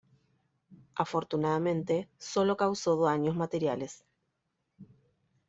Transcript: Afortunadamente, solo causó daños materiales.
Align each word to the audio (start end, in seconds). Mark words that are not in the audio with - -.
Afortunadamente, 0.95 2.09
solo 2.17 2.57
causó 2.57 2.95
daños 2.99 3.35
materiales. 3.35 4.03